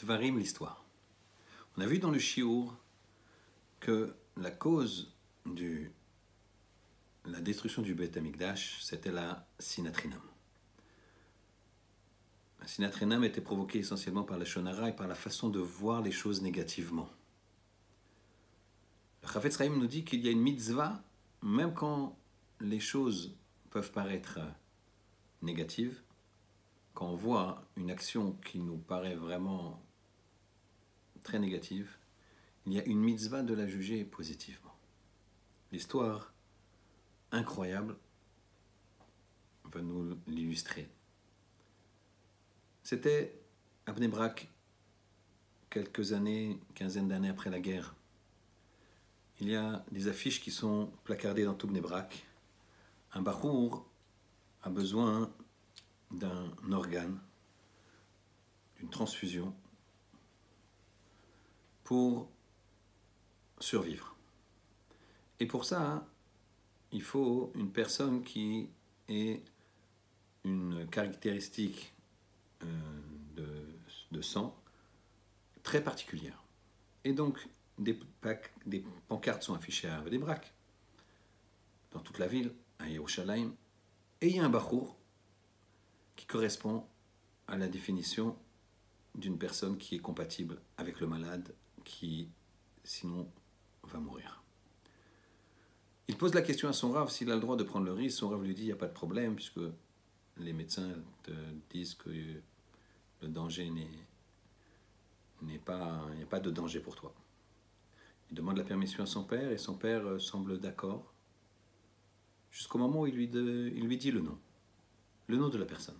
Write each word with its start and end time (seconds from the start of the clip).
Tvarim, 0.00 0.38
l'histoire. 0.38 0.82
On 1.76 1.82
a 1.82 1.86
vu 1.86 1.98
dans 1.98 2.10
le 2.10 2.18
Shiur 2.18 2.74
que 3.80 4.16
la 4.38 4.50
cause 4.50 5.12
de 5.44 5.90
la 7.26 7.42
destruction 7.42 7.82
du 7.82 7.94
Beth 7.94 8.16
Amikdash, 8.16 8.82
c'était 8.82 9.12
la 9.12 9.46
sinatrinam. 9.58 10.22
La 12.60 12.66
sinatrinam 12.66 13.24
était 13.24 13.42
provoquée 13.42 13.80
essentiellement 13.80 14.22
par 14.22 14.38
la 14.38 14.46
shonara 14.46 14.88
et 14.88 14.96
par 14.96 15.06
la 15.06 15.14
façon 15.14 15.50
de 15.50 15.60
voir 15.60 16.00
les 16.00 16.12
choses 16.12 16.40
négativement. 16.40 17.10
Le 19.22 19.28
Chafetz 19.28 19.60
nous 19.60 19.86
dit 19.86 20.04
qu'il 20.04 20.24
y 20.24 20.28
a 20.28 20.30
une 20.30 20.40
mitzvah, 20.40 21.02
même 21.42 21.74
quand 21.74 22.16
les 22.60 22.80
choses 22.80 23.36
peuvent 23.68 23.92
paraître 23.92 24.40
négatives, 25.42 26.00
quand 26.94 27.08
on 27.08 27.16
voit 27.16 27.62
une 27.76 27.90
action 27.90 28.32
qui 28.46 28.60
nous 28.60 28.78
paraît 28.78 29.14
vraiment 29.14 29.82
très 31.22 31.38
négative, 31.38 31.96
il 32.66 32.72
y 32.72 32.78
a 32.78 32.84
une 32.84 33.00
mitzvah 33.00 33.42
de 33.42 33.54
la 33.54 33.66
juger 33.66 34.04
positivement. 34.04 34.74
L'histoire 35.72 36.32
incroyable 37.32 37.96
va 39.64 39.80
nous 39.82 40.16
l'illustrer. 40.26 40.88
C'était 42.82 43.40
à 43.86 43.92
Bnebrak, 43.92 44.48
quelques 45.70 46.12
années, 46.12 46.58
quinzaine 46.74 47.08
d'années 47.08 47.28
après 47.28 47.50
la 47.50 47.60
guerre. 47.60 47.94
Il 49.40 49.48
y 49.48 49.56
a 49.56 49.84
des 49.90 50.08
affiches 50.08 50.40
qui 50.40 50.50
sont 50.50 50.90
placardées 51.04 51.44
dans 51.44 51.54
tout 51.54 51.66
Bnebrak. 51.66 52.26
Un 53.12 53.22
barour 53.22 53.86
a 54.62 54.70
besoin 54.70 55.30
d'un 56.10 56.52
organe, 56.70 57.18
d'une 58.76 58.90
transfusion, 58.90 59.54
pour 61.90 62.30
survivre. 63.58 64.14
Et 65.40 65.46
pour 65.46 65.64
ça, 65.64 66.06
il 66.92 67.02
faut 67.02 67.50
une 67.56 67.72
personne 67.72 68.22
qui 68.22 68.68
ait 69.08 69.42
une 70.44 70.86
caractéristique 70.88 71.92
euh, 72.62 73.66
de, 74.12 74.22
sang 74.22 74.56
très 75.64 75.82
particulière. 75.82 76.44
Et 77.02 77.12
donc, 77.12 77.48
des, 77.76 77.98
des 78.66 78.84
pancartes 79.08 79.42
sont 79.42 79.54
affichées 79.54 79.88
à 79.88 80.00
Vedebrak, 80.00 80.54
dans 81.90 81.98
toute 81.98 82.20
la 82.20 82.28
ville, 82.28 82.54
à 82.78 82.88
Yerushalayim, 82.88 83.52
et 84.20 84.28
il 84.28 84.36
y 84.36 84.38
a 84.38 84.44
un 84.44 84.48
bachour 84.48 84.96
qui 86.14 86.26
correspond 86.26 86.86
à 87.48 87.56
la 87.58 87.66
définition 87.66 88.36
d'une 89.16 89.38
personne 89.38 89.76
qui 89.76 89.96
est 89.96 90.00
compatible 90.00 90.60
avec 90.76 91.00
le 91.00 91.08
malade, 91.08 91.52
qui 91.90 92.28
sinon 92.84 93.28
va 93.82 93.98
mourir. 93.98 94.42
Il 96.08 96.16
pose 96.16 96.34
la 96.34 96.42
question 96.42 96.68
à 96.68 96.72
son 96.72 96.92
rave 96.92 97.10
s'il 97.10 97.30
a 97.30 97.34
le 97.34 97.40
droit 97.40 97.56
de 97.56 97.64
prendre 97.64 97.86
le 97.86 97.92
risque. 97.92 98.18
Son 98.18 98.28
rave 98.28 98.42
lui 98.42 98.54
dit 98.54 98.62
il 98.62 98.66
n'y 98.66 98.72
a 98.72 98.76
pas 98.76 98.86
de 98.86 98.92
problème, 98.92 99.34
puisque 99.34 99.60
les 100.38 100.52
médecins 100.52 100.90
te 101.22 101.32
disent 101.70 101.94
que 101.94 102.10
le 102.10 103.28
danger 103.28 103.70
n'est 105.42 105.58
pas, 105.58 106.06
il 106.12 106.18
n'y 106.18 106.22
a 106.22 106.26
pas 106.26 106.40
de 106.40 106.50
danger 106.50 106.80
pour 106.80 106.94
toi. 106.94 107.12
Il 108.30 108.36
demande 108.36 108.56
la 108.56 108.64
permission 108.64 109.02
à 109.02 109.06
son 109.06 109.24
père 109.24 109.50
et 109.50 109.58
son 109.58 109.74
père 109.74 110.06
euh, 110.06 110.18
semble 110.20 110.60
d'accord 110.60 111.12
jusqu'au 112.52 112.78
moment 112.78 113.00
où 113.00 113.06
il 113.06 113.14
lui, 113.14 113.24
il 113.24 113.84
lui 113.84 113.98
dit 113.98 114.12
le 114.12 114.20
nom, 114.20 114.38
le 115.26 115.36
nom 115.36 115.48
de 115.48 115.58
la 115.58 115.66
personne. 115.66 115.98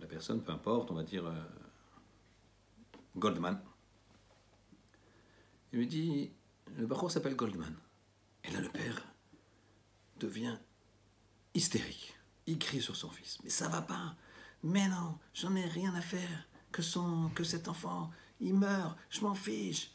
La 0.00 0.06
personne, 0.06 0.42
peu 0.42 0.52
importe, 0.52 0.90
on 0.90 0.94
va 0.94 1.02
dire 1.02 1.26
euh, 1.26 1.32
Goldman. 3.16 3.60
Il 5.72 5.80
lui 5.80 5.86
dit, 5.86 6.32
le 6.76 6.86
baron 6.86 7.08
s'appelle 7.08 7.36
Goldman. 7.36 7.74
Et 8.44 8.50
là, 8.50 8.60
le 8.60 8.68
père 8.68 9.06
devient 10.18 10.58
hystérique. 11.54 12.14
Il 12.46 12.58
crie 12.58 12.82
sur 12.82 12.96
son 12.96 13.08
fils. 13.08 13.38
Mais 13.44 13.50
ça 13.50 13.68
va 13.68 13.82
pas. 13.82 14.16
Mais 14.62 14.88
non, 14.88 15.18
j'en 15.34 15.54
ai 15.54 15.64
rien 15.64 15.94
à 15.94 16.00
faire. 16.00 16.48
Que, 16.70 16.82
son, 16.82 17.30
que 17.34 17.44
cet 17.44 17.68
enfant, 17.68 18.10
il 18.40 18.54
meurt. 18.54 18.96
Je 19.10 19.20
m'en 19.20 19.34
fiche. 19.34 19.92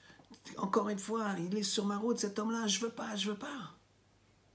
Encore 0.58 0.90
une 0.90 1.00
fois, 1.00 1.36
il 1.40 1.56
est 1.58 1.64
sur 1.64 1.86
ma 1.86 1.98
route, 1.98 2.20
cet 2.20 2.40
homme-là. 2.40 2.68
Je 2.68 2.80
veux 2.80 2.92
pas, 2.92 3.16
je 3.16 3.32
veux 3.32 3.38
pas. 3.38 3.76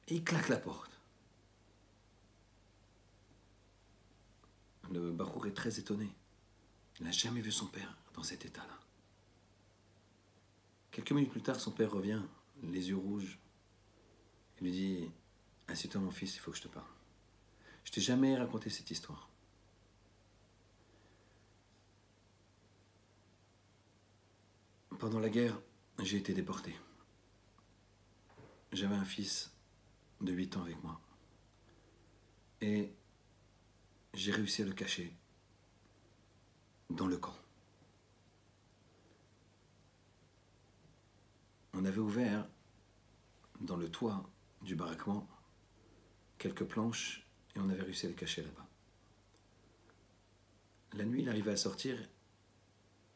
Il 0.09 0.23
claque 0.25 0.49
la 0.49 0.59
porte. 0.59 0.91
Le 4.91 5.11
Barour 5.11 5.47
est 5.47 5.55
très 5.55 5.79
étonné. 5.79 6.09
Il 7.01 7.07
n'a 7.07 7.13
jamais 7.13 7.41
vu 7.41 7.51
son 7.51 7.67
père 7.67 7.97
dans 8.15 8.23
cet 8.23 8.45
état-là. 8.45 8.79
Quelques 10.91 11.13
minutes 11.13 11.31
plus 11.31 11.43
tard, 11.43 11.59
son 11.59 11.71
père 11.71 11.91
revient, 11.91 12.23
les 12.63 12.91
yeux 12.91 12.97
rouges. 12.97 13.39
Il 14.59 14.65
lui 14.65 14.73
dit 14.73 15.11
Assieds-toi, 15.69 16.01
mon 16.01 16.11
fils, 16.11 16.37
il 16.37 16.39
faut 16.39 16.51
que 16.51 16.57
je 16.57 16.63
te 16.63 16.69
parle. 16.69 16.87
Je 17.85 17.93
t'ai 17.93 18.01
jamais 18.01 18.37
raconté 18.37 18.69
cette 18.69 18.91
histoire. 18.91 19.29
Pendant 24.99 25.19
la 25.19 25.31
guerre, 25.31 25.59
j'ai 25.99 26.19
été 26.19 26.35
déporté. 26.35 26.77
J'avais 28.73 28.95
un 28.95 29.05
fils 29.05 29.53
de 30.21 30.33
8 30.33 30.57
ans 30.57 30.63
avec 30.63 30.83
moi. 30.83 31.01
Et 32.61 32.93
j'ai 34.15 34.31
réussi 34.31 34.63
à 34.63 34.67
le 34.67 34.73
cacher 34.73 35.13
dans 36.91 37.07
le 37.07 37.17
camp. 37.17 37.42
On 41.83 41.85
avait 41.85 41.99
ouvert 41.99 42.49
dans 43.61 43.77
le 43.77 43.91
toit 43.91 44.31
du 44.61 44.77
baraquement 44.77 45.29
quelques 46.39 46.63
planches 46.63 47.27
et 47.57 47.59
on 47.59 47.69
avait 47.71 47.83
réussi 47.83 48.07
à 48.07 48.09
les 48.09 48.15
cacher 48.15 48.43
là-bas. 48.43 48.69
La 50.93 51.05
nuit, 51.05 51.23
il 51.23 51.29
arrivait 51.29 51.51
à 51.51 51.57
sortir 51.57 51.99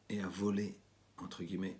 et 0.09 0.21
à 0.21 0.27
voler, 0.27 0.77
entre 1.17 1.43
guillemets, 1.43 1.79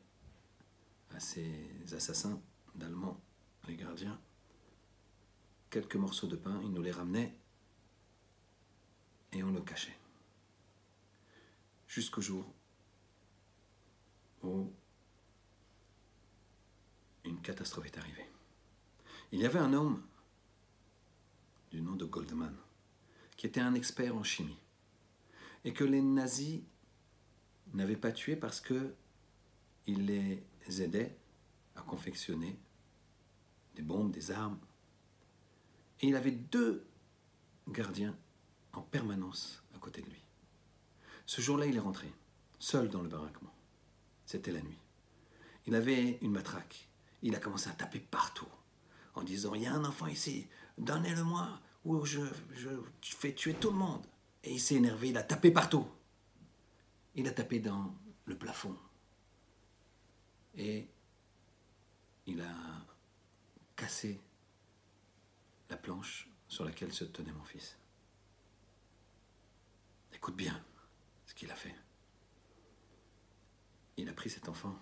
à 1.14 1.20
ses 1.20 1.54
assassins 1.92 2.42
d'Allemands, 2.76 3.20
les 3.68 3.76
gardiens, 3.76 4.18
quelques 5.70 5.98
morceaux 5.98 6.28
de 6.28 6.38
pain, 6.38 6.58
il 6.64 6.72
nous 6.72 6.82
les 6.82 6.92
ramenait 6.92 7.38
et 9.34 9.44
on 9.44 9.52
le 9.52 9.60
cachait. 9.60 9.98
Jusqu'au 11.86 12.22
jour 12.22 12.46
où 14.42 14.72
une 17.30 17.42
catastrophe 17.42 17.86
est 17.86 17.98
arrivée. 17.98 18.30
Il 19.32 19.40
y 19.40 19.46
avait 19.46 19.60
un 19.60 19.74
homme 19.74 20.02
du 21.72 21.82
nom 21.82 21.96
de 21.96 22.06
Goldman 22.06 22.56
qui 23.36 23.46
était 23.46 23.60
un 23.60 23.74
expert 23.74 24.16
en 24.16 24.24
chimie 24.24 24.58
et 25.64 25.74
que 25.74 25.84
les 25.84 26.02
nazis 26.02 26.62
n'avaient 27.74 27.98
pas 27.98 28.12
tué 28.12 28.36
parce 28.36 28.62
que 28.62 28.94
il 29.86 30.06
les 30.06 30.44
aidait 30.82 31.18
à 31.76 31.82
confectionner 31.82 32.58
des 33.76 33.84
bombes, 33.84 34.12
des 34.12 34.32
armes. 34.32 34.60
Et 36.02 36.08
il 36.08 36.16
avait 36.16 36.32
deux 36.32 36.86
gardiens 37.70 38.16
en 38.74 38.82
permanence 38.82 39.64
à 39.76 39.80
côté 39.80 40.02
de 40.02 40.10
lui. 40.10 40.22
Ce 41.26 41.42
jour-là, 41.42 41.66
il 41.66 41.76
est 41.76 41.80
rentré, 41.80 42.12
seul 42.60 42.90
dans 42.90 43.02
le 43.02 43.10
baraquement. 43.10 43.54
C'était 44.26 44.52
la 44.52 44.62
nuit. 44.62 44.80
Il 45.68 45.76
avait 45.76 46.18
une 46.22 46.32
matraque. 46.32 46.88
Il 47.22 47.36
a 47.36 47.40
commencé 47.40 47.70
à 47.70 47.74
taper 47.74 48.00
partout 48.00 48.48
en 49.16 49.24
disant 49.24 49.56
Il 49.56 49.64
y 49.64 49.66
a 49.66 49.74
un 49.74 49.86
enfant 49.86 50.08
ici, 50.08 50.48
donnez-le-moi 50.78 51.60
ou 51.86 52.06
je, 52.06 52.22
je, 52.52 52.70
fais 53.02 53.34
tuer 53.34 53.54
tout 53.54 53.72
le 53.72 53.78
monde. 53.78 54.06
Et 54.44 54.54
il 54.54 54.60
s'est 54.60 54.76
énervé, 54.76 55.10
il 55.10 55.18
a 55.18 55.24
tapé 55.24 55.52
partout. 55.52 55.88
Il 57.16 57.28
a 57.28 57.32
tapé 57.32 57.60
dans 57.60 57.96
le 58.26 58.38
plafond. 58.38 58.78
Et 60.56 60.88
il 62.26 62.42
a 62.42 62.54
cassé 63.76 64.20
la 65.70 65.78
planche 65.78 66.30
sur 66.48 66.66
laquelle 66.66 66.94
se 66.94 67.06
tenait 67.06 67.32
mon 67.32 67.44
fils. 67.44 67.78
Écoute 70.14 70.36
bien 70.36 70.64
ce 71.26 71.34
qu'il 71.34 71.52
a 71.52 71.56
fait. 71.56 71.76
Il 73.98 74.10
a 74.10 74.14
pris 74.14 74.30
cet 74.30 74.50
enfant, 74.50 74.78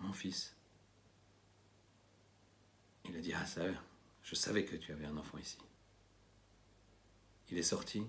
mon 0.00 0.12
fils. 0.12 0.55
Il 3.08 3.16
a 3.16 3.20
dit, 3.20 3.32
ah 3.32 3.46
ça, 3.46 3.62
je 4.22 4.34
savais 4.34 4.64
que 4.64 4.76
tu 4.76 4.92
avais 4.92 5.06
un 5.06 5.16
enfant 5.16 5.38
ici. 5.38 5.58
Il 7.50 7.58
est 7.58 7.62
sorti 7.62 8.02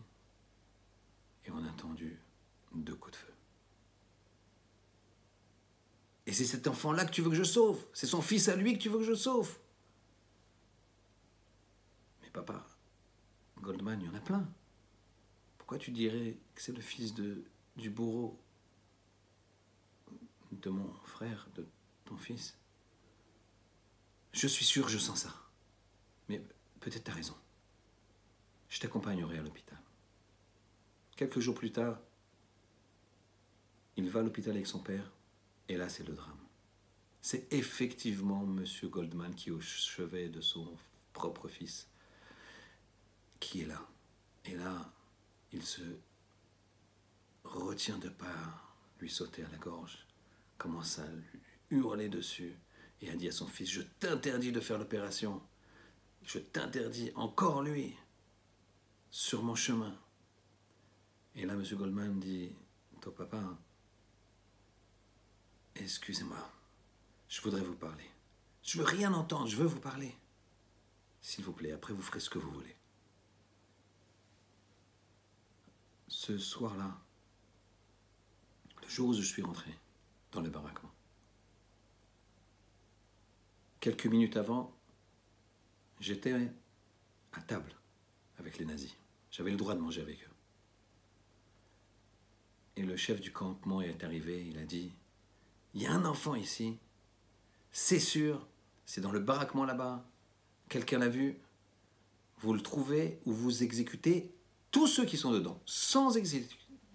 et 1.46 1.52
on 1.52 1.64
a 1.64 1.70
entendu 1.70 2.20
deux 2.74 2.96
coups 2.96 3.14
de 3.14 3.18
feu. 3.18 3.34
Et 6.26 6.34
c'est 6.34 6.46
cet 6.46 6.68
enfant-là 6.68 7.06
que 7.06 7.12
tu 7.12 7.22
veux 7.22 7.30
que 7.30 7.36
je 7.36 7.44
sauve. 7.44 7.86
C'est 7.94 8.08
son 8.08 8.22
fils 8.22 8.50
à 8.50 8.56
lui 8.56 8.78
que 8.78 8.84
tu 8.84 8.90
veux 8.90 9.00
que 9.00 9.06
je 9.06 9.16
sauve. 9.16 9.58
Mais 12.22 12.30
papa, 12.30 12.66
Goldman, 13.62 14.02
il 14.02 14.08
y 14.08 14.10
en 14.10 14.16
a 14.16 14.20
plein. 14.20 14.46
Pourquoi 15.58 15.78
tu 15.78 15.92
dirais 15.92 16.36
que 16.54 16.62
c'est 16.62 16.74
le 16.74 16.82
fils 16.82 17.14
de, 17.14 17.44
du 17.78 17.90
bourreau 17.90 18.38
de 20.52 20.70
mon 20.70 20.92
frère, 21.06 21.48
de 21.56 21.66
ton 22.06 22.18
fils? 22.18 22.58
Je 24.38 24.46
suis 24.46 24.66
sûr, 24.66 24.88
je 24.88 25.00
sens 25.00 25.24
ça. 25.24 25.34
Mais 26.30 26.40
peut-être 26.80 27.06
tu 27.06 27.10
as 27.10 27.16
raison. 27.16 27.36
Je 28.70 28.80
t'accompagnerai 28.80 29.40
à 29.40 29.42
l'hôpital. 29.42 29.80
Quelques 31.16 31.40
jours 31.40 31.56
plus 31.56 31.72
tard, 31.72 32.00
il 33.96 34.08
va 34.12 34.20
à 34.20 34.24
l'hôpital 34.24 34.54
avec 34.54 34.68
son 34.68 34.78
père, 34.78 35.12
et 35.68 35.76
là 35.76 35.90
c'est 35.90 36.08
le 36.08 36.14
drame. 36.14 36.38
C'est 37.20 37.52
effectivement 37.52 38.44
M. 38.44 38.64
Goldman 38.84 39.34
qui 39.34 39.50
est 39.50 39.52
au 39.52 39.60
chevet 39.60 40.30
de 40.30 40.40
son 40.40 40.68
propre 41.14 41.48
fils, 41.48 41.88
qui 43.40 43.62
est 43.62 43.66
là. 43.66 43.88
Et 44.46 44.54
là, 44.54 44.94
il 45.52 45.66
se 45.66 45.82
retient 47.44 47.98
de 47.98 48.10
pas 48.10 48.72
lui 49.00 49.10
sauter 49.10 49.44
à 49.44 49.50
la 49.50 49.58
gorge, 49.58 50.06
commence 50.60 51.00
à 51.00 51.08
hurler 51.72 52.08
dessus 52.08 52.56
et 53.02 53.10
a 53.10 53.16
dit 53.16 53.28
à 53.28 53.32
son 53.32 53.48
fils, 53.48 53.70
je 53.70 53.82
t'interdis 53.82 54.52
de 54.52 54.60
faire 54.60 54.78
l'opération, 54.78 55.42
je 56.24 56.40
t'interdis 56.40 57.12
encore 57.16 57.62
lui 57.62 57.96
sur 59.10 59.44
mon 59.44 59.56
chemin. 59.56 59.98
Et 61.36 61.46
là, 61.46 61.54
M. 61.54 61.64
Goldman 61.74 62.20
dit, 62.20 62.52
ton 63.02 63.12
papa, 63.12 63.58
excusez-moi, 65.76 66.52
je 67.30 67.42
voudrais 67.42 67.62
vous 67.62 67.76
parler. 67.76 68.10
Je 68.64 68.80
veux 68.80 68.86
rien 68.86 69.14
entendre, 69.14 69.48
je 69.48 69.56
veux 69.56 69.68
vous 69.68 69.80
parler. 69.80 70.16
S'il 71.22 71.46
vous 71.46 71.54
plaît, 71.54 71.72
après 71.72 71.94
vous 71.94 72.02
ferez 72.02 72.20
ce 72.20 72.30
que 72.30 72.40
vous 72.40 72.52
voulez. 72.52 72.76
Ce 76.08 76.38
soir-là, 76.38 76.98
le 78.82 78.90
jour 78.90 79.10
où 79.10 79.14
je 79.14 79.22
suis 79.22 79.42
rentré 79.42 79.72
dans 80.32 80.42
le 80.42 80.50
baraquement, 80.50 80.92
quelques 83.80 84.08
minutes 84.08 84.38
avant, 84.38 84.76
j'étais 86.00 86.34
à 87.34 87.42
table 87.42 87.74
avec 88.40 88.58
les 88.58 88.66
nazis. 88.66 88.96
J'avais 89.32 89.52
le 89.52 89.58
droit 89.58 89.76
de 89.76 89.80
manger 89.80 90.02
avec 90.02 90.22
eux. 90.24 90.32
Et 92.76 92.84
le 92.84 92.96
chef 92.96 93.20
du 93.22 93.32
campement 93.32 93.82
est 93.82 94.04
arrivé, 94.04 94.46
il 94.48 94.58
a 94.60 94.66
dit, 94.66 94.92
il 95.74 95.82
y 95.82 95.88
a 95.88 95.92
un 95.92 96.06
enfant 96.06 96.36
ici, 96.36 96.78
c'est 97.72 98.00
sûr, 98.00 98.48
c'est 98.86 99.02
dans 99.02 99.12
le 99.12 99.20
baraquement 99.20 99.66
là-bas, 99.66 100.06
quelqu'un 100.70 101.00
l'a 101.00 101.10
vu, 101.10 101.40
vous 102.40 102.54
le 102.54 102.62
trouvez 102.62 103.20
ou 103.26 103.34
vous 103.34 103.64
exécutez 103.64 104.32
tous 104.70 104.88
ceux 104.88 105.06
qui 105.06 105.18
sont 105.18 105.32
dedans, 105.32 105.60
sans, 105.66 106.18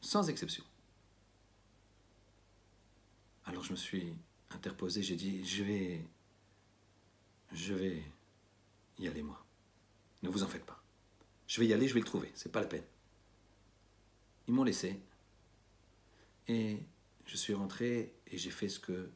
sans 0.01 0.29
exception. 0.29 0.65
Alors 3.45 3.65
je 3.65 3.73
me 3.73 3.77
suis 3.77 4.15
interposé, 4.51 5.03
j'ai 5.03 5.17
dit, 5.17 5.45
je 5.45 5.65
vais, 5.65 6.05
je 7.53 7.75
vais 7.75 8.03
y 8.99 9.09
aller 9.09 9.23
moi. 9.23 9.45
Ne 10.23 10.29
vous 10.29 10.43
en 10.43 10.49
faites 10.49 10.65
pas. 10.65 10.83
Je 11.47 11.61
vais 11.61 11.67
y 11.67 11.73
aller, 11.73 11.89
je 11.89 11.95
vais 11.95 12.01
le 12.01 12.07
trouver, 12.07 12.31
c'est 12.35 12.53
pas 12.53 12.61
la 12.61 12.67
peine. 12.67 12.85
Ils 14.49 14.55
m'ont 14.55 14.65
laissé. 14.65 15.01
Et 16.49 16.79
je 17.27 17.37
suis 17.37 17.55
rentré 17.55 18.15
et 18.27 18.39
j'ai 18.39 18.51
fait 18.51 18.69
ce 18.69 18.81
que 18.81 19.11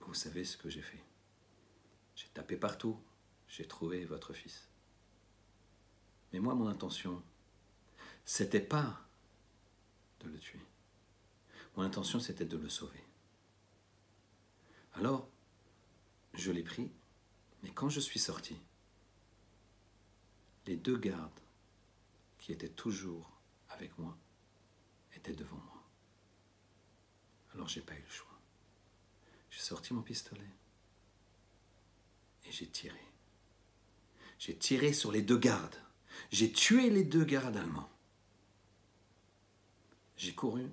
vous 0.00 0.14
savez 0.14 0.44
ce 0.44 0.56
que 0.56 0.68
j'ai 0.68 0.82
fait. 0.82 1.02
J'ai 2.14 2.28
tapé 2.28 2.56
partout, 2.56 2.98
j'ai 3.48 3.66
trouvé 3.66 4.04
votre 4.04 4.32
fils. 4.32 4.68
Mais 6.32 6.38
moi, 6.38 6.54
mon 6.54 6.68
intention, 6.68 7.22
c'était 8.24 8.60
pas 8.60 9.00
de 10.20 10.28
le 10.28 10.38
tuer. 10.38 10.60
Mon 11.76 11.82
intention, 11.82 12.20
c'était 12.20 12.44
de 12.44 12.56
le 12.56 12.68
sauver. 12.68 13.02
Alors, 14.94 15.28
je 16.34 16.50
l'ai 16.50 16.62
pris, 16.62 16.90
mais 17.62 17.70
quand 17.70 17.88
je 17.88 18.00
suis 18.00 18.20
sorti, 18.20 18.56
les 20.66 20.76
deux 20.76 20.96
gardes 20.96 21.40
qui 22.38 22.52
étaient 22.52 22.68
toujours 22.68 23.30
avec 23.68 23.96
moi 23.98 24.16
étaient 25.14 25.32
devant 25.32 25.56
moi. 25.56 25.82
Alors 27.54 27.68
j'ai 27.68 27.80
pas 27.80 27.94
eu 27.94 28.02
le 28.02 28.10
choix. 28.10 28.38
J'ai 29.50 29.60
sorti 29.60 29.92
mon 29.92 30.02
pistolet 30.02 30.40
et 32.44 32.52
j'ai 32.52 32.68
tiré. 32.68 33.00
J'ai 34.38 34.56
tiré 34.56 34.92
sur 34.92 35.12
les 35.12 35.22
deux 35.22 35.38
gardes. 35.38 35.76
J'ai 36.30 36.50
tué 36.52 36.90
les 36.90 37.04
deux 37.04 37.24
gardes 37.24 37.56
allemands. 37.56 37.90
J'ai 40.16 40.34
couru. 40.34 40.68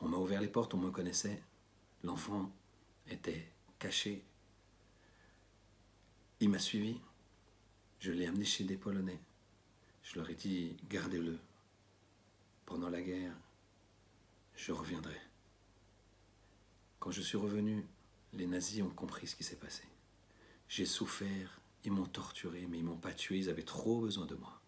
On 0.00 0.08
m'a 0.08 0.16
ouvert 0.16 0.40
les 0.40 0.48
portes, 0.48 0.74
on 0.74 0.78
me 0.78 0.90
connaissait. 0.90 1.42
L'enfant 2.02 2.52
était 3.08 3.50
caché. 3.78 4.24
Il 6.40 6.50
m'a 6.50 6.58
suivi. 6.58 7.00
Je 7.98 8.12
l'ai 8.12 8.26
amené 8.26 8.44
chez 8.44 8.64
des 8.64 8.76
Polonais. 8.76 9.20
Je 10.02 10.18
leur 10.18 10.30
ai 10.30 10.34
dit, 10.34 10.76
gardez-le. 10.88 11.38
Pendant 12.64 12.88
la 12.88 13.02
guerre, 13.02 13.34
je 14.54 14.72
reviendrai. 14.72 15.20
Quand 17.00 17.10
je 17.10 17.22
suis 17.22 17.38
revenu, 17.38 17.84
les 18.32 18.46
nazis 18.46 18.82
ont 18.82 18.90
compris 18.90 19.26
ce 19.26 19.36
qui 19.36 19.44
s'est 19.44 19.56
passé. 19.56 19.84
J'ai 20.68 20.86
souffert, 20.86 21.60
ils 21.84 21.92
m'ont 21.92 22.06
torturé, 22.06 22.66
mais 22.68 22.78
ils 22.78 22.84
m'ont 22.84 22.96
pas 22.96 23.12
tué, 23.12 23.38
ils 23.38 23.48
avaient 23.48 23.62
trop 23.62 24.00
besoin 24.00 24.26
de 24.26 24.34
moi. 24.34 24.60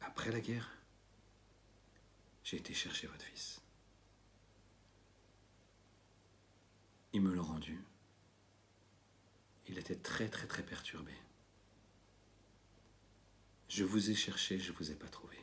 Après 0.00 0.32
la 0.32 0.40
guerre, 0.40 0.70
j'ai 2.42 2.56
été 2.56 2.74
chercher 2.74 3.06
votre 3.06 3.24
fils. 3.24 3.60
Ils 7.12 7.20
me 7.20 7.34
l'ont 7.34 7.42
rendu. 7.42 7.78
Il 9.66 9.78
était 9.78 9.96
très 9.96 10.28
très 10.28 10.46
très 10.46 10.62
perturbé. 10.62 11.12
Je 13.68 13.84
vous 13.84 14.10
ai 14.10 14.14
cherché, 14.14 14.58
je 14.58 14.72
ne 14.72 14.76
vous 14.76 14.90
ai 14.90 14.94
pas 14.94 15.08
trouvé. 15.08 15.38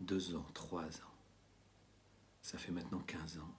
Deux 0.00 0.34
ans, 0.34 0.46
trois 0.54 0.84
ans. 1.02 1.14
Ça 2.40 2.58
fait 2.58 2.72
maintenant 2.72 3.00
15 3.00 3.38
ans. 3.38 3.54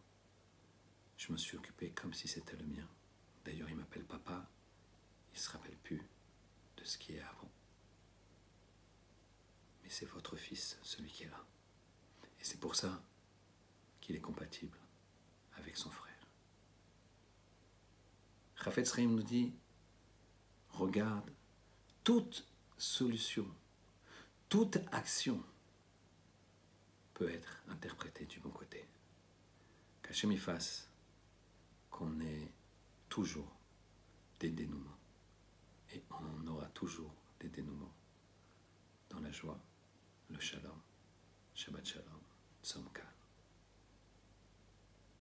Je 1.17 1.31
me 1.31 1.37
suis 1.37 1.57
occupé 1.57 1.91
comme 1.91 2.13
si 2.13 2.27
c'était 2.27 2.57
le 2.57 2.65
mien. 2.65 2.87
D'ailleurs, 3.45 3.69
il 3.69 3.75
m'appelle 3.75 4.03
papa. 4.03 4.49
Il 5.33 5.37
ne 5.37 5.41
se 5.41 5.49
rappelle 5.51 5.77
plus 5.77 6.01
de 6.77 6.83
ce 6.83 6.97
qui 6.97 7.13
est 7.13 7.21
avant. 7.21 7.51
Mais 9.83 9.89
c'est 9.89 10.05
votre 10.05 10.35
fils, 10.35 10.77
celui 10.81 11.09
qui 11.09 11.23
est 11.23 11.29
là. 11.29 11.45
Et 12.39 12.43
c'est 12.43 12.59
pour 12.59 12.75
ça 12.75 13.01
qu'il 14.01 14.15
est 14.15 14.21
compatible 14.21 14.77
avec 15.55 15.77
son 15.77 15.89
frère. 15.89 16.12
Rafet 18.63 18.85
Sreim 18.85 19.13
nous 19.13 19.23
dit, 19.23 19.53
regarde, 20.69 21.29
toute 22.05 22.47
solution, 22.77 23.45
toute 24.47 24.77
action 24.93 25.43
peut 27.13 27.29
être 27.29 27.61
interprété 27.67 28.25
du 28.25 28.39
bon 28.39 28.51
côté. 28.51 28.87
Qu'Hachem 30.01 30.31
y 30.31 30.37
fasse 30.37 30.89
qu'on 31.89 32.21
ait 32.21 32.53
toujours 33.09 33.53
des 34.39 34.49
dénouements. 34.49 34.97
Et 35.93 36.01
on 36.11 36.47
aura 36.47 36.67
toujours 36.67 37.13
des 37.41 37.49
dénouements 37.49 37.93
dans 39.09 39.19
la 39.19 39.31
joie, 39.31 39.59
le 40.29 40.39
shalom, 40.39 40.79
Shabbat 41.53 41.85
shalom, 41.85 42.21
Tzom 42.63 42.89